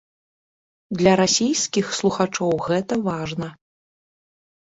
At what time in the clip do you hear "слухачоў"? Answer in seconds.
1.99-2.57